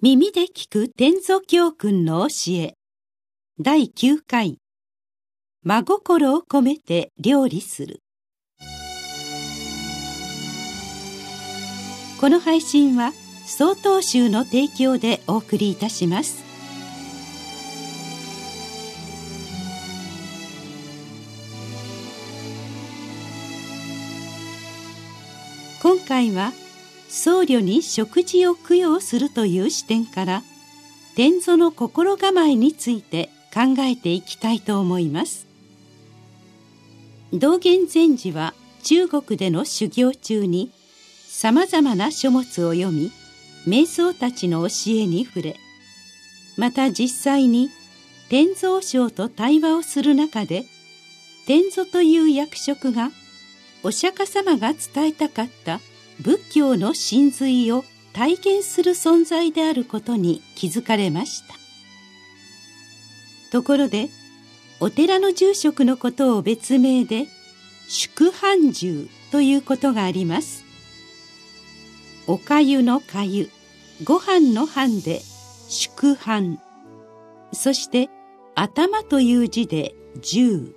[0.00, 2.74] 耳で聞く天祖教訓の教え。
[3.58, 4.58] 第9回。
[5.64, 7.98] 真心を込めて料理する。
[12.20, 13.12] この配信は
[13.44, 16.44] 曹洞宗の提供でお送りいたします。
[25.82, 26.52] 今回は
[27.08, 30.42] 「僧侶に食事を供養するという視点から
[31.16, 35.46] 天祖の心構えについて考えていきたいと思います。
[37.32, 40.70] 道元禅師は中国での修行中に
[41.26, 43.12] さまざまな書物を読み
[43.66, 45.56] 瞑想たちの教えに触れ
[46.56, 47.68] また実際に
[48.30, 50.64] 天蔵省と対話をする中で
[51.46, 53.10] 天祖という役職が
[53.82, 55.80] お釈迦様が伝えたかった
[56.20, 61.54] 仏教の真髄を体験する存在であることに気づかれました。
[63.52, 64.08] ところで
[64.80, 67.26] お寺の住職のことを別名で
[67.88, 70.64] 宿飯住ということがあります。
[72.26, 73.50] おかゆのかゆ
[74.04, 75.20] ご飯の飯で
[75.68, 76.58] 宿飯。
[77.52, 78.08] そして
[78.54, 80.74] 頭という字で十。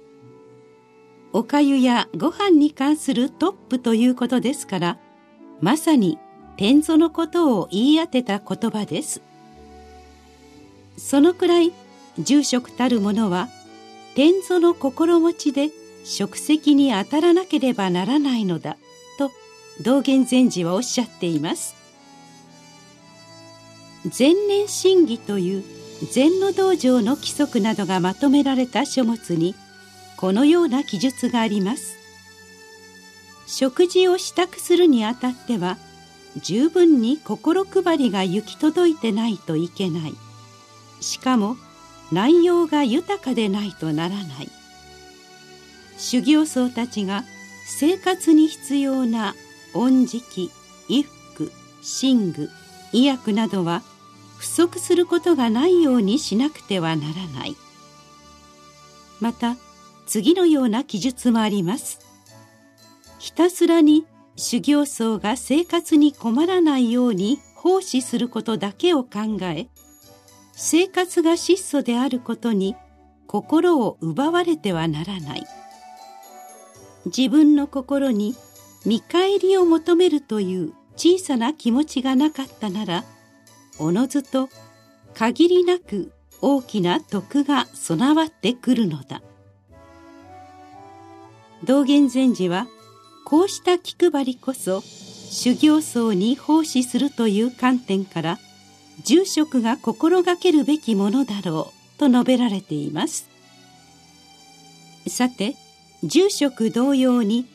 [1.33, 5.00] おかゆやご飯に関するトップということですから
[5.62, 6.17] まさに
[6.58, 9.22] 天祖のことを言い当てた言葉です。
[10.98, 11.72] そのくらい
[12.20, 13.48] 住職たる者は
[14.16, 15.70] 天祖の心持ちで
[16.04, 18.76] 職責に当たらなければならないのだ
[19.17, 19.32] と
[19.82, 21.76] 道元禅師はおっしゃっています。
[24.17, 25.64] 前年審議という
[26.12, 29.54] 禅の道場の規則などがまとめられた書物に
[30.17, 32.00] このような記述があります。
[33.53, 35.77] 食事を支度するにあたっては
[36.38, 40.13] 十分に心配りが行き届いてないといけない。
[41.02, 41.58] しかも
[42.13, 44.49] 内容が豊かでないとならない。
[45.97, 47.26] 修行僧たちが
[47.67, 49.36] 生活に必要な
[49.73, 50.49] 恩食
[50.87, 51.03] 衣
[51.33, 51.52] 服
[52.02, 52.49] 寝具
[52.93, 53.81] 医薬などは
[54.37, 57.58] 不足することがないようにしなくてはならない。
[59.20, 59.58] また
[60.05, 62.11] 次のような記述もあります。
[63.21, 69.67] ひたすらに修行僧が生活に困らないように奉仕することだけを考え
[70.54, 72.76] 生活が質素であることに
[73.27, 75.43] 心を奪われてはならない。
[77.05, 78.36] 自分の心に
[78.87, 83.03] 見返りを求めるという小さな気持ちがなかったなら
[83.77, 84.49] おのずと
[85.14, 86.11] 限りなく
[86.42, 89.21] 大きな徳が備わってくるのだ。
[91.64, 92.65] 道元禅師は
[93.26, 98.39] こうした気配りこそ修行僧に奉仕するという観点から
[99.04, 103.30] 住職が心がけるべきものだろうと述べられています。
[105.08, 105.55] さて
[106.04, 107.45] 住職同様に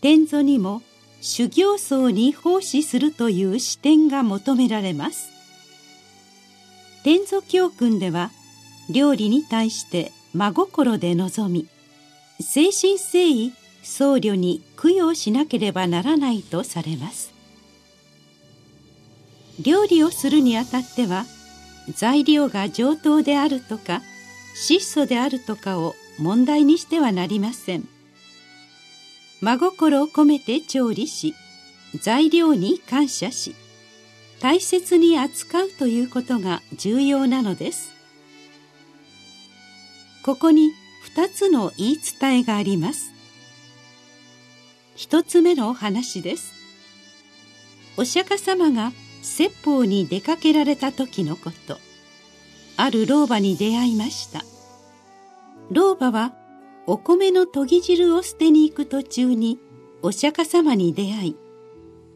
[0.00, 0.82] 天祖にも
[1.20, 5.30] 修行僧に奉仕するという視点が求められます。
[7.02, 8.30] 天祖教訓では
[8.90, 11.68] 料理に対して真心で臨み
[12.38, 13.52] 誠心誠意
[13.84, 17.32] 僧侶に供養しなければならないとされます。
[19.62, 21.26] 料理をするにあたっては
[21.94, 24.02] 材料が上等であるとか
[24.56, 27.88] 質素であるとかを問題にしてはなりません。
[29.40, 31.34] 真心を込めて調理し
[32.00, 33.54] 材料に感謝し
[34.40, 37.92] 大切に扱うということが重要なのです。
[40.24, 40.70] ここに
[41.14, 43.13] 2つの言い伝えがあります。
[44.94, 46.54] 一つ目のお話です。
[47.96, 51.78] お釈迦様が説法に出かけられた時のこと。
[52.76, 54.44] ある老婆に出会いました。
[55.70, 56.32] 老婆は
[56.86, 59.58] お米の研ぎ汁を捨てに行く途中に
[60.02, 61.36] お釈迦様に出会い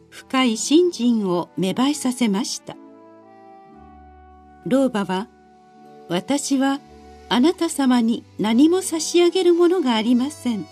[0.09, 2.75] 深い信心を芽生えさせました。
[4.65, 5.27] 老婆は
[6.09, 6.79] 私は
[7.29, 10.67] あなた様に何も差し上げるものがありません。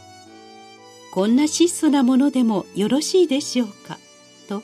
[1.18, 3.98] こんな質素なものでもよろしいでしょうか」
[4.48, 4.62] と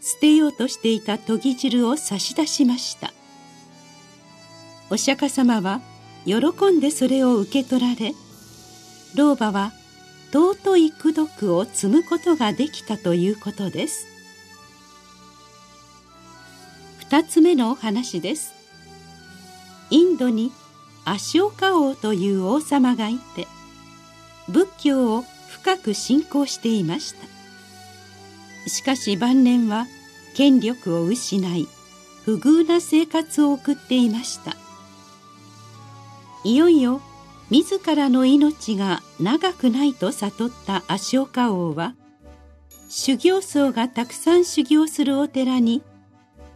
[0.00, 3.12] 捨てようとしていた研ぎ汁を差し出しました。
[4.90, 5.80] お釈迦様は
[6.26, 8.12] 喜んでそれを受け取られ
[9.14, 9.72] 老婆は
[10.32, 14.08] 尊い功徳を積むことができたということです。
[16.98, 18.52] 二つ目のお話です。
[19.90, 20.50] インドに
[21.04, 23.46] アショカ王という王様がいて
[24.48, 28.68] 仏教を深く信仰していました。
[28.68, 29.86] しかし晩年は
[30.34, 31.66] 権力を失い
[32.24, 34.54] 不遇な生活を送っていました。
[36.44, 37.00] いよいよ
[37.50, 41.94] 自らの命が長くないと悟った足岡王は
[42.90, 45.82] 修行僧がたくさん修行するお寺に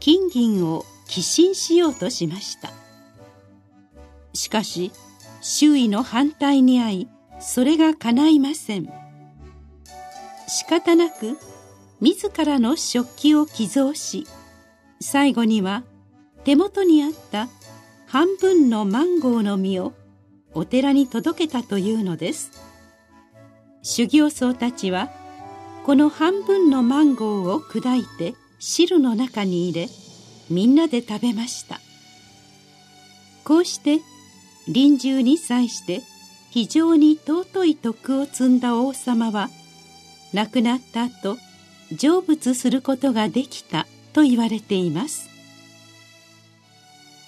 [0.00, 2.71] 金銀を寄進しようとしました。
[4.35, 4.93] しかし
[5.41, 7.09] 周囲の反対に遭い
[7.43, 8.89] それが叶いません。
[10.49, 11.39] 仕方なく
[12.00, 14.27] 自らの食器を寄贈し
[15.00, 15.85] 最後には
[16.44, 17.49] 手元にあった
[18.06, 19.93] 半分のマンゴーの実を
[20.55, 22.50] お寺に届けたというのです。
[23.83, 25.11] 修行僧たちは
[25.85, 29.89] この半分のマンゴーを砕いて汁の中に入れ
[30.50, 31.81] みんなで食べました。
[33.44, 34.00] こうして
[34.69, 36.03] 臨終に際して
[36.52, 39.49] 非常に尊い徳を積んだ王様は
[40.34, 41.38] 亡くなった後
[41.96, 45.31] 成仏することができたと言われています。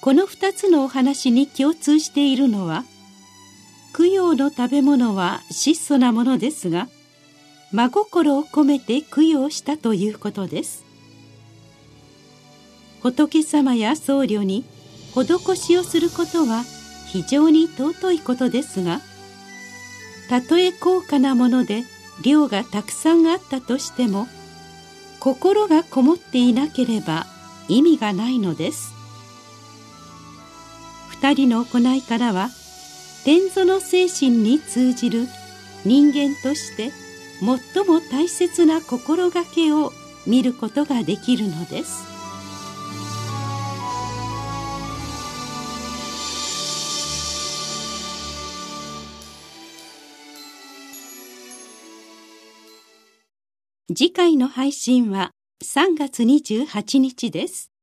[0.03, 2.85] この2つのお話に共通しているのは
[3.97, 6.89] 供養の食べ物は質素なものですが
[7.73, 10.85] 真心を込めて供養したということです。
[13.01, 14.67] 仏様や僧侶に
[15.15, 16.63] 施しをすることは
[17.11, 19.01] 非常に尊いことですが
[20.29, 21.85] たとえ高価なもので
[22.23, 24.27] 量がたくさんあったとしても
[25.21, 27.27] 心がこもっていなければ
[27.69, 28.93] 意味がないのです。
[31.09, 32.51] 二人の行いからは
[33.25, 35.27] 天祖の精神に通じる
[35.85, 36.91] 人間として
[37.41, 39.93] 最も大切な心がけを
[40.27, 42.14] 見ることができるのです。
[53.93, 55.33] 次回の配信は
[55.63, 57.74] 3月28日です。